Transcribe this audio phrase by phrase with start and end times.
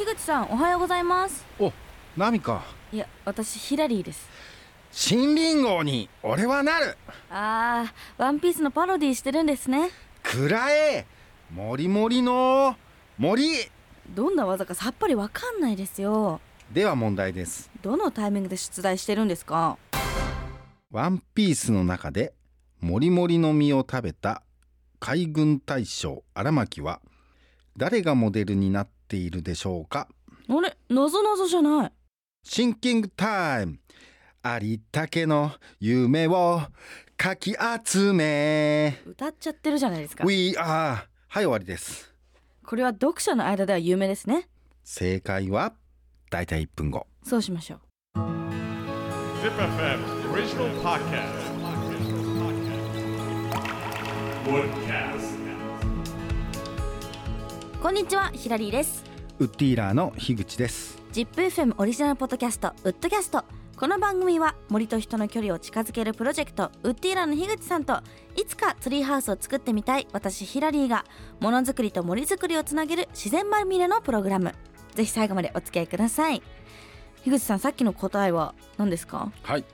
[0.00, 1.44] 樋口さんおはようございます。
[1.58, 1.70] お
[2.16, 2.64] ナミか。
[2.90, 4.30] いや私ヒラリーです。
[4.90, 6.96] 新林号に俺はなる。
[7.28, 9.90] あーワンピースのパロディしてるんですね。
[10.22, 11.04] くらえ
[11.52, 12.76] もりもりの。
[13.18, 13.50] 森。
[14.08, 16.40] どんな技かさっぱりわかんないですよ。
[16.72, 17.70] では問題です。
[17.82, 19.76] どのタイミングで出題してるんですか？
[20.90, 22.32] ワンピースの中で
[22.80, 24.42] もりもりの実を食べた
[24.98, 27.02] 海軍大将荒牧は
[27.76, 30.06] 誰がモデルになっているでしょうか？
[30.48, 30.76] あれ？
[30.88, 31.92] なぞなぞじゃない。
[32.44, 33.80] シンキングタイム。
[34.42, 36.62] ありったけの夢を
[37.16, 39.02] かき集め。
[39.04, 40.24] 歌っちゃってるじゃないですか。
[40.24, 41.02] We are は
[41.40, 42.14] い終わりです。
[42.64, 44.48] これは読者の間では有名ですね。
[44.84, 45.74] 正解は
[46.30, 47.06] だいたい1分後。
[47.24, 47.80] そうしましょう。
[49.42, 51.50] Zip FM original podcast.
[54.46, 55.09] Woodcast.
[57.82, 59.02] こんにちはヒラリーです。
[59.38, 60.98] ウッディーラーの樋口です。
[61.14, 63.42] ZIPFM オリジナルポッドキャストウッドキャスト。
[63.74, 68.02] この番組は森と人の距離を近づけるプロジェクトウッディーラーの樋口さんと
[68.36, 71.06] いつかツリーハウスを作ってみたい私ヒラリーが
[71.40, 74.54] ものづくりと森づくりをつなげる自然まみれのプログラム。
[74.94, 76.42] ぜひ最後までお付き合いください。
[77.24, 79.32] 樋口さんさっきの答えは何ですか？
[79.42, 79.64] はい。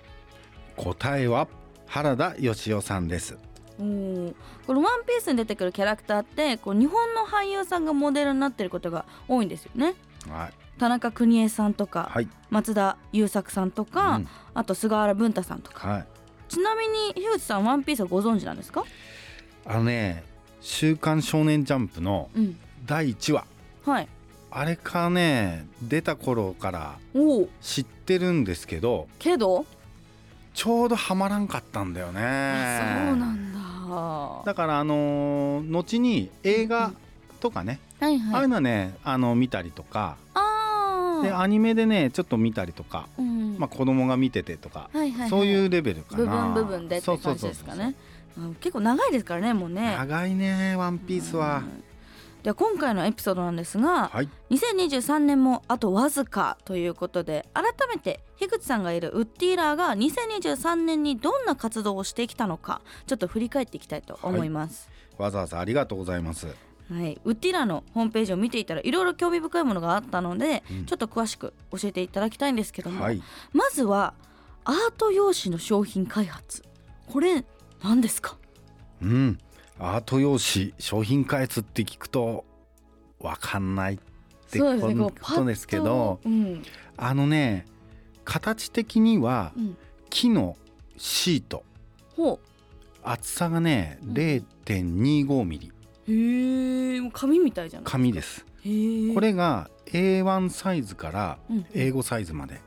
[0.76, 1.48] 答えは
[1.88, 3.36] 原田義雄さんです
[3.78, 4.34] おー
[4.66, 9.94] この「ワンピースに出てくるキャラクターってこう日本の俳優さんがモデルになってることが多いんですよね。
[10.28, 10.52] はい。
[10.78, 12.28] 田中邦衛さんとか、はい。
[12.50, 14.28] 松田優作さんとか、うん。
[14.54, 15.88] あと菅原文太さんとか。
[15.88, 16.06] はい。
[16.48, 18.84] ちなみに樋口さんワンピースはご存知なんですか？
[19.64, 20.22] あのね
[20.60, 22.58] 「週刊少年ジャンプ」のうん。
[22.84, 23.44] 第1話。
[23.84, 24.08] はい。
[24.50, 26.98] あれからね出た頃から
[27.60, 29.66] 知ってるんですけどけど、
[30.56, 32.20] ちょうどハマらんかったんだよね。
[32.22, 34.42] あそうなんだ。
[34.46, 36.92] だからあのー後に映画
[37.40, 38.34] とかね、はいはい。
[38.34, 41.22] ああいうのはねあの見たりとかあー。
[41.24, 43.58] でアニメでねちょっと見たりとか、うん。
[43.58, 45.30] まあ、子供が見ててとか、はいはいはい。
[45.30, 46.24] そういうレベルかな。
[46.24, 47.94] 部分部分でって感じですかね。
[48.38, 48.54] うん。
[48.54, 49.94] 結構長いですからねもうね。
[49.98, 51.82] 長いねワンピースは、うん
[52.46, 54.28] では今回のエピソードなんですが、はい。
[54.50, 64.88] 2023年もあとわずかということで改めて樋口さんがいるウッディーラーが2023年にどんな活動をしてきたのかちょっと振り返っていきたいと思います。
[65.18, 66.46] わざわざありがとうございます。
[66.46, 66.52] は
[67.04, 70.86] い、ウッディーラーのホームページを見ていたらいろいろ興味深いものがあったので、うん。
[70.86, 73.20] ちょっと詳しく教えていただきたいんですけども、はい。
[73.54, 74.14] まずは
[74.62, 76.62] アート用紙の商品開発。
[77.08, 77.44] これ
[77.82, 78.36] 何ですか？
[79.02, 79.38] うん
[79.78, 82.44] アート用紙商品開発って聞くと
[83.20, 83.98] わかんないっ
[84.50, 84.64] てこ
[85.34, 86.62] とですけどパッとうん。
[86.96, 87.66] あのね
[88.24, 89.76] 形的にはうん、
[90.10, 90.56] 木の
[90.96, 91.62] シート。
[92.16, 92.40] ほ
[93.02, 95.72] 厚さがねうん0.25ミリ。
[96.08, 98.44] うへえ紙みたいじゃない紙です。
[99.14, 101.66] これが A1 サイズからうん。
[101.72, 102.60] A5 サイズまで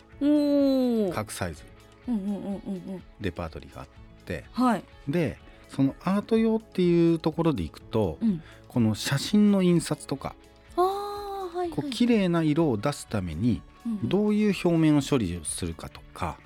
[1.13, 1.63] 各サイズ。
[2.07, 3.03] うんうんうんうんうん。
[3.19, 3.87] レパートリーがあっ
[4.25, 4.45] て。
[4.51, 4.83] はい。
[5.07, 5.37] で
[5.69, 8.41] そのアート用っていうところでいくとうん。
[8.67, 10.35] この写真の印刷とか
[10.75, 11.69] あーはいはい。
[11.69, 14.09] こう綺麗な色を出すためにうんうん。
[14.09, 16.37] どういう表面を処理をするかとか。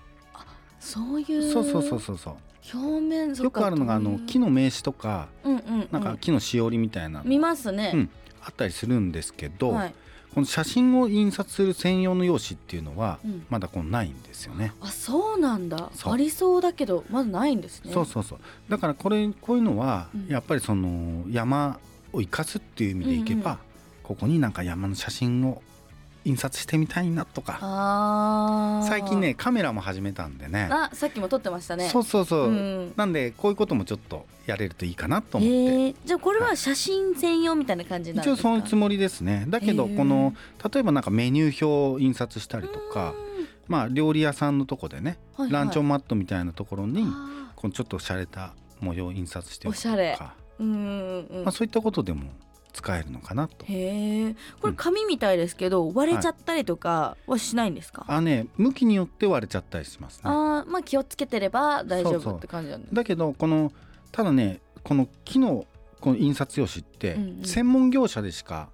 [0.79, 2.35] そういうそうそうそうそうそう。
[2.73, 5.87] 表面よくあるのがあの木の名刺とかうんうんうん。
[5.91, 7.25] なんか木のしおりみたいなの。
[7.25, 8.09] 見ますね、うん
[8.45, 9.95] あったりするんですけど、はい。
[10.33, 13.45] この写真を印刷する専用の用紙っていうのはうん。
[13.49, 14.73] まだこうないんですよね。
[14.81, 15.91] あそうなんだ。
[16.03, 17.93] ありそうだけどまだないんですね。
[17.93, 18.39] そうそうそう。
[18.69, 20.27] だからこれこういうのはうん。
[20.27, 21.79] やっぱりその山
[22.11, 23.57] を生かすっていう意味でいけば、うん。
[24.03, 25.61] ここになんか山の写真を
[26.25, 28.81] 印刷してみたいなとか。
[28.87, 30.69] 最近ねカメラも始めたんでね。
[30.71, 31.89] あさっきも撮ってましたね。
[31.89, 32.93] そうそうそう、うん。
[32.95, 38.49] なんでこういうこともちょっとやれるといいかなと思って、へーじゃあこれは写真専用みたいな感じなん一応ですか？
[38.49, 39.45] そのつもりですね。
[39.49, 40.33] だけどこの
[40.73, 43.13] 例えばなんかメニュー表を印刷したりとか
[43.67, 45.51] まあ料理屋さんのとこでね、はいはい。
[45.51, 50.15] ランチョンマットみたいなところにあこのちょっと洒落た模様を印刷しておくとおしゃれ。
[50.17, 51.43] か、ーうんうんうん。
[51.43, 52.31] まあ、そういったことでも
[52.73, 53.65] 使えるのかなと。
[53.65, 54.35] へえ。
[54.59, 60.21] これ紙みたいですけど割れちゃったりとかはしないんですか、あね向きによって割れちゃったりしますね。
[60.25, 63.71] あーまあ気をつけてれば大丈夫って感じなんですだけどこの
[64.11, 65.65] ただねこの木の
[66.01, 67.45] この印刷用紙ってうんうん。
[67.45, 68.69] 専門業者でしか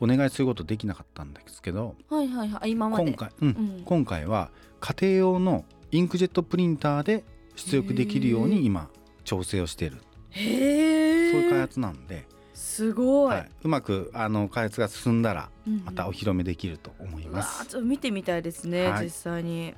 [0.00, 2.60] お願いすることできなかったんですけどはいはいはい。
[2.62, 3.04] あ今まで。
[3.04, 3.48] 今回、うん。
[3.48, 3.82] うん。
[3.84, 7.24] 今回は家庭用のインクジェットプリンターで
[7.54, 8.88] 出力できるように今
[9.24, 9.98] 調整をしている。
[10.34, 15.84] そういう開発なんで、すごい、はい、うまくあの開発が進んだらうんうん。
[15.84, 17.62] またお披露目できると思います。
[17.62, 19.04] ーちょっと見てみたいですね、はい。
[19.04, 19.74] 実際に。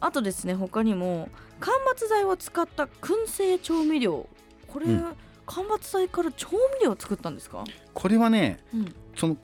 [0.00, 1.28] あとですね他にも
[1.60, 4.28] 間伐材を使った燻製調味料。
[4.66, 5.04] これ、うん。
[5.46, 7.64] 間伐材から調味料を作ったんですか、
[7.94, 9.36] これはねうん、その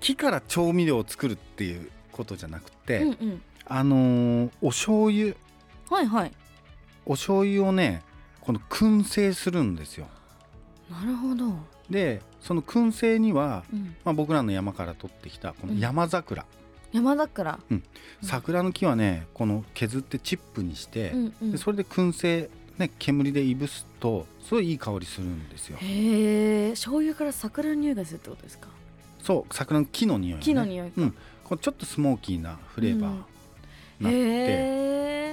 [0.00, 3.42] 木から調味料を作るっていうことじゃなくて、うんうん。
[3.66, 5.34] あのーお醤油。
[5.90, 6.32] はいはい。
[7.06, 8.02] お醤油をね
[8.40, 10.06] この燻製するんですよ。
[10.90, 11.44] なるほど、
[11.90, 16.44] でその燻製には、うん、まあ、僕らの山から取ってきたこの山桜、
[16.92, 17.58] 山桜。
[17.70, 17.82] うん。
[18.22, 21.52] 桜の木はねこの削ってチップにして、うんうん。
[21.52, 25.78] でそれで燻製、ね、煙でいぶすとすごいいい香りするんですよ。
[25.80, 26.70] へえ。
[26.70, 28.68] 醤油から桜の匂いがするってことですか？
[29.22, 31.10] そう桜の木の匂い、ね、木の匂いか、うん。
[31.44, 33.16] こうちょっとスモーキーなフレーバーに
[34.00, 34.22] なって、へ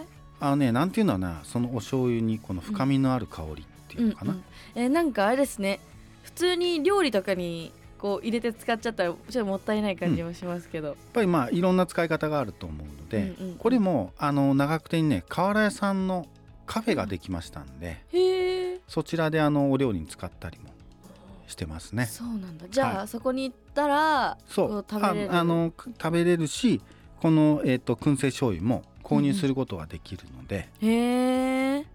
[0.02, 0.04] え。
[0.40, 4.44] あのねなんていうのかなそのお醤油にこの深みのある香りっていうのかな、うんうん。
[4.76, 5.80] えーなんかあれですね。
[5.80, 5.95] 普
[6.36, 13.56] 通に料理とかにこう入れて使っちゃったらちょっともったいない感じもしますけど、やっぱりまあいろんな使い方があると思うので、うんうんうん。
[13.56, 16.28] これもあの長久手にね瓦屋さんの
[16.66, 18.80] カフェができましたんで、へえ。
[18.88, 20.66] そちらであのお料理に使ったりも
[21.48, 22.06] してますね。
[22.06, 22.66] そうなんだ。
[22.70, 24.86] じゃあ、はそこに行ったらそう。
[24.90, 25.34] 食べれる？
[25.34, 26.82] ああの食べれるし
[27.22, 31.86] この、えー、と燻製醤油も購入することができるので、へえ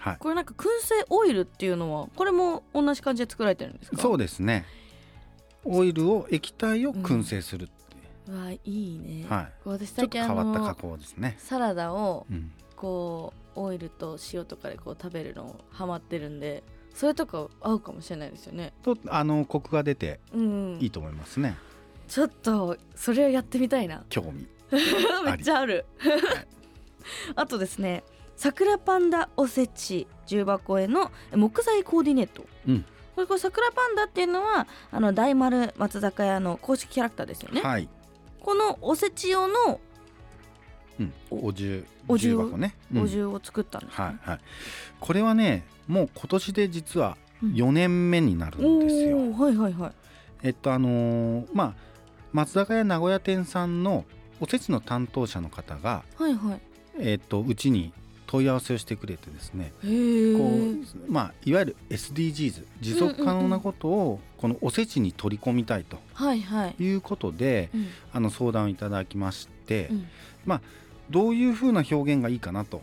[0.00, 3.98] はい、これなんか燻製オイルっていうのはこれも同じ感じで作られてるんですか？
[4.00, 4.64] そうですね。
[5.64, 7.94] オイルを液体を燻製するって
[8.32, 9.52] いう、うわいいね、はい。
[9.64, 11.36] 私最変わった加の工ですね。
[11.38, 12.50] サラダをうん。
[12.76, 16.62] こうオイルと塩とかでこう食べるのハマってるんで
[16.94, 18.72] それとか合うかもしれないですよね。
[18.82, 20.78] とあのコクが出てうん。
[20.80, 21.56] いいと思いますね。
[22.08, 24.02] ちょっとそれをやってみたいな。
[24.08, 24.46] 興味。
[25.26, 25.84] めっちゃある。
[27.36, 28.02] あ とですね
[28.40, 32.84] 桜パンダおせち重箱への木材コーディネート、うん。
[33.14, 37.86] これこれ桜パンダっていうのはあの大丸松坂屋の公式キャラクターですよね、はい。
[38.40, 39.78] このおせち用の
[40.98, 42.74] うん、お重お重重箱ね。
[42.94, 43.02] うん。
[43.02, 44.04] お重を作ったんです、ね。
[44.04, 44.40] はいはい。
[45.00, 47.52] これはねもう今年で実はうん。
[47.52, 49.18] 4年目になるんですよ。
[49.18, 49.92] おーはいはいはい。
[50.44, 51.74] えっとあのーまあ
[52.32, 54.06] 松坂屋名古屋店さんの
[54.40, 56.60] おせちの担当者の方がはいはい。
[56.98, 57.92] えっとうちに
[58.30, 65.98] 問い合わせをしてくれてですね、こうまあいわゆる SDGs 持続可能なことをこのおせちに取り込みたいと。
[66.14, 66.34] は
[66.78, 67.88] いうことでうん。
[68.12, 70.60] あの相談をいただきまして、うん。
[71.10, 72.82] どういうふうな表現がいいかなと。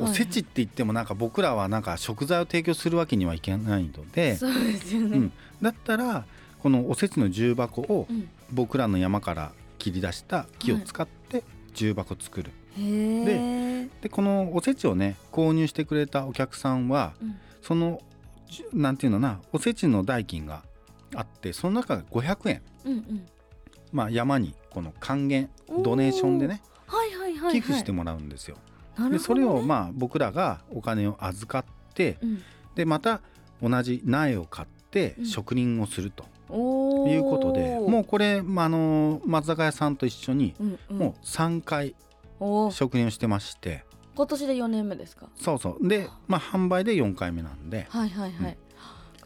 [0.00, 5.32] おせちって言ってもなんか僕らはなんか食材を提供するわけにはいけないのでそうですよね、うん。
[5.62, 6.24] だったら
[6.58, 8.28] このおせちの重箱をうん。
[8.50, 11.44] 僕らの山から切り出した木を使って
[11.74, 17.36] 重箱作る、へえでこのおせちをね購入してくれたお客さんはうん。
[17.62, 18.00] その
[18.72, 20.62] なんていうのかなおせちの代金が
[21.14, 23.26] あってその中が500円、うんうん。
[23.92, 25.50] まあ、山にこの還元
[25.82, 28.56] ドネーションでねはいはいはい、はい、寄付してもらうんですよ。
[28.98, 29.10] ね。
[29.10, 32.42] でそれをまあ僕らがお金を預かってうん。
[32.74, 33.20] でまた
[33.62, 35.26] 同じ苗を買ってうん。
[35.26, 40.54] 植林をするということで、もうこれ、まあ、あの松坂屋さんと一緒に
[40.88, 41.94] もう3回
[42.40, 42.70] おー。
[42.70, 45.28] 植林をしてまして、今年で4年目ですか？
[45.36, 45.88] そうそう。
[45.88, 47.86] で、まあ、販売で4回目なんで。
[47.90, 48.58] はいはいはい、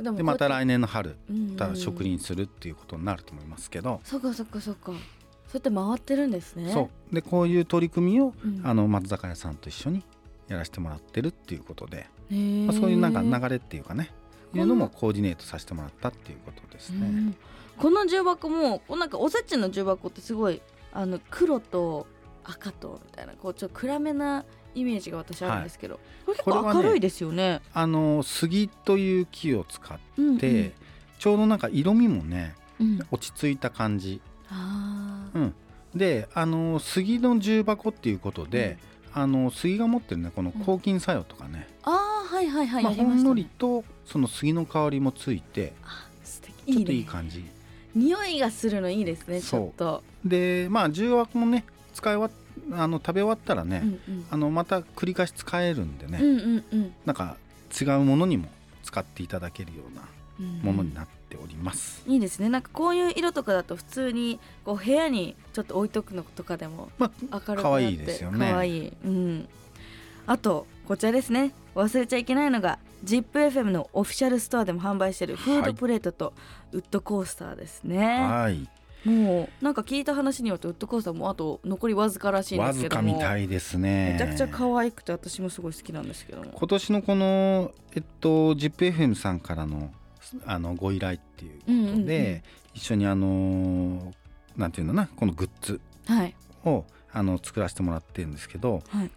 [0.00, 4.92] でもでまた来年年の春また植林するっていうことになると思いますけど、そっかそっかそっか。
[4.92, 4.96] そう
[5.54, 6.72] やって回ってるんですね。
[6.72, 7.14] そう。
[7.14, 8.60] でこういう取り組みを、うん。
[8.64, 10.02] あの松坂屋さんと一緒に
[10.48, 12.06] やらせてもらってるっていうことで、
[12.66, 14.10] まあ、そういうなんか流れっていうかね。
[14.54, 17.06] いうのもコーディネートさせてもらったっていうことですね。
[17.06, 17.36] うん。
[17.78, 20.60] この重箱もこうなんかおせちの重箱ってすごい
[20.92, 22.06] あの黒と
[22.44, 24.44] 赤とみたいなこうちょっと暗めな
[24.74, 27.60] イメージが私あるんですけど、これ結これはね構明るいですよね。
[27.74, 30.38] あの杉という木を使っうん。
[30.38, 30.72] て、
[31.18, 32.86] ちょうどなんか色味もねうん。
[32.86, 34.20] うん、落ち着いた感じ、
[35.34, 35.54] うん、
[35.94, 38.78] であの杉の重箱っていうことで、
[39.12, 46.72] あの杉が持ってるねこの抗菌作用とかね、あーはいはいはい、まあ、ほんのりとその杉の香りもついてあ素敵。
[46.72, 46.94] ちょっといいね。
[46.94, 47.44] いい感じ。
[47.94, 51.66] 匂いがするのいいですねちょっと、でまあ重箱もね
[52.02, 52.30] 使い終わっ
[52.72, 54.26] あの食べ終わったらね、うんうん。
[54.30, 56.94] あのまた繰り返し使えるんでね、うんうんうん。
[57.06, 57.36] なんか
[57.80, 58.48] 違うものにも
[58.82, 60.02] 使っていただけるような
[60.40, 60.58] うん。
[60.62, 62.48] ものになっております、いいですね。
[62.48, 68.50] なんかこういう色とかだと普通にこう部屋にちょっと置いとくのとかでもま明るくなって可愛いですよね。
[68.50, 68.92] 可愛い。
[69.04, 69.48] うん。
[70.26, 71.52] あとこちらですね。
[71.74, 76.34] 忘れちゃいけないのが ZIPFM のオフィシャルストアでも販売しているフードプレートと
[76.72, 78.68] ウッドコースターですね、はい
[79.04, 83.14] もうなんか聞いた話によってウッドコースターもあと残りわずからしいんでわずかすけども。
[83.14, 84.12] みたいですね。
[84.12, 86.42] めちゃくちゃ可愛くて私もすごい好きなんですけど。
[86.42, 89.92] も今年のこのえっと ZIPFM さんからの
[90.46, 92.42] あのご依頼っていうことで、うんうんうん
[92.74, 94.14] 一緒にあの
[94.56, 95.80] なんていうのかなこのグッズ。
[96.06, 96.34] はい。
[96.64, 99.10] をあの作らせてもらってるんですけどはい。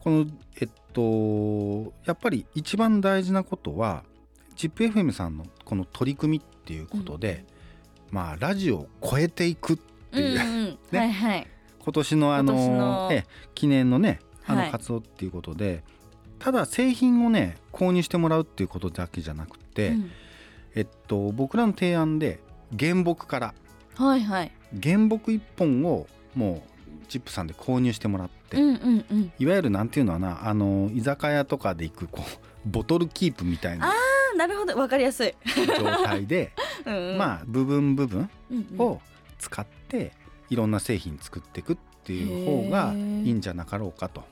[0.00, 0.26] この
[0.60, 4.04] えっとやっぱり一番大事なことは
[4.56, 7.44] ZIPFM さんのこの取り組みっていうことで、
[8.12, 10.78] まあラジオを超えていくっっていう、うんうん。
[10.92, 10.98] ね。
[10.98, 11.46] はいはい。
[11.82, 13.24] 今年のあのええ
[13.56, 14.66] 記念のねあはい。
[14.66, 15.82] の活動っていうことで、
[16.38, 20.10] ただ製品をね購入してもらうっていうことだけじゃなくて、うん。
[20.74, 22.40] えっと僕らの提案で
[22.78, 23.54] 原木から
[23.96, 24.52] はいはい。
[24.82, 26.64] 原木一本をも
[27.02, 29.32] うチップさんで購入してもらって、うんうんうん。
[29.38, 34.76] いわゆるなんていうのはなあの居酒屋とかで行くこうボトルキープみたいなあーなるほど。
[34.76, 35.34] わかりやすい。
[35.78, 36.52] 状態で、
[36.86, 37.18] うんうん。
[37.18, 38.28] まあ部分部分
[38.78, 39.00] を
[39.38, 40.12] 使って
[40.50, 44.24] いろんな製品作っていくっていう方がいいんじゃなかろうかと。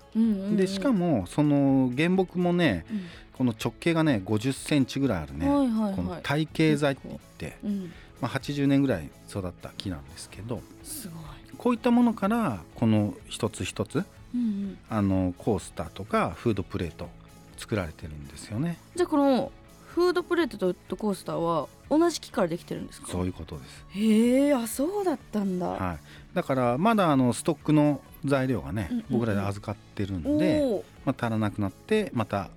[0.56, 3.02] でしかもその原木もねうん。
[3.40, 7.92] この直径がね50センチぐらいあるね、はいはいこのはい体系材って言って、うん。
[8.20, 11.18] まあ、80年ぐらい育った木なんですけどすごい。
[11.56, 14.04] こういったものからこの一つ一つ
[14.34, 14.78] うんうん。
[14.90, 17.08] あのコースターとかフードプレート
[17.56, 18.78] 作られてるんですよね。
[18.94, 19.52] じゃあこの
[19.86, 23.08] フードプレートとコースターは同じ木からできてるんですか？
[23.08, 25.98] そういうことです、へえあそうだったんだ、はい、
[26.34, 29.06] だからまだあのストックの材料がね、うんうんうん。
[29.10, 32.48] 僕らで預かってるんおで、おまあ、足らなくなってまた、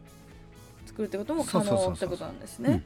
[0.85, 2.69] 作るってことも可能ってことなんですね。
[2.69, 2.79] うんは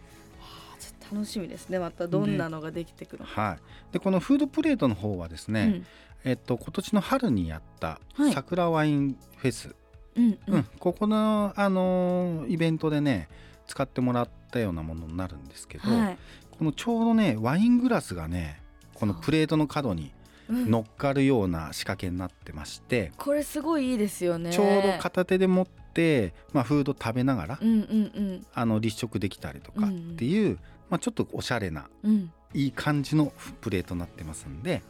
[0.74, 1.80] あちょっと楽しみですね。
[1.80, 3.42] またどんなのができてくるのか。
[3.42, 3.60] はい、
[3.92, 5.86] でこのフードプレートの方はですね、うん。
[6.24, 8.34] えっと、今年の春にやったはい。
[8.34, 9.76] 桜ワインフェス、
[10.16, 10.64] うんううんん。
[10.80, 13.28] ここの、あのーイベントでね
[13.68, 16.18] 使ってもらったようなものになるんですけど、はい。
[16.58, 18.62] このちょうどねワイングラスがね
[18.96, 20.12] このプレートの角に
[20.50, 20.72] うん。
[20.72, 24.52] 乗っかるような仕掛けになってまして、これすごいいいですよね。
[24.52, 30.58] ちょうど片手で持って、まあ、フード食べながら、うんうんあの立食できたりとかっていう、
[30.90, 32.12] まあ、ちょっとおしゃれなうん。
[32.12, 34.82] うんいい感じのプレートになってますんで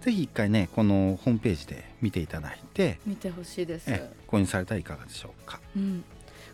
[0.00, 3.84] ぜひ一回ねこのホームページで見ていただいて見てほしいです。
[3.88, 5.60] え購入されたらいかがでしょうか。
[5.76, 6.04] うん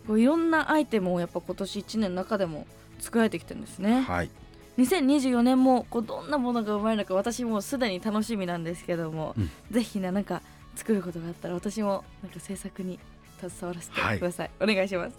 [0.06, 2.66] こういろんなアイテムをやっぱ今年1年の中でも
[2.99, 4.02] 作られてきてるんですね。
[4.02, 4.30] はい、
[4.78, 9.50] 2024年もこうどんなものが生まれるのか私もうすでに楽しみなんですけども、うん。
[9.71, 10.42] ぜひねなんか
[10.75, 12.99] 作ることがあったら私もなんか制作に
[13.40, 15.16] 携わらせてください、お願いします。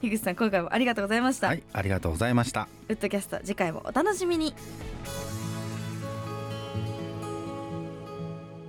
[0.00, 2.68] 樋口さん今回もありがとうございました、はい、ありがとうございました。
[2.88, 4.54] ウッドキャスト次回もお楽しみに。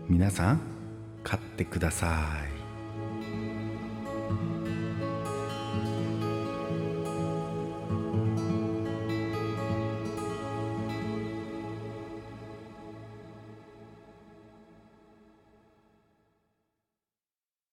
[0.08, 0.62] 皆さん
[1.24, 2.55] 買ってください。